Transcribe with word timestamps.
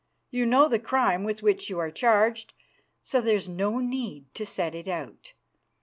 You 0.31 0.47
know 0.47 0.67
the 0.67 0.79
crime 0.79 1.23
with 1.23 1.43
which 1.43 1.69
you 1.69 1.77
are 1.77 1.91
charged, 1.91 2.53
so 3.03 3.21
there's 3.21 3.47
no 3.47 3.77
need 3.77 4.33
to 4.33 4.47
set 4.47 4.73
it 4.73 4.87
out. 4.87 5.33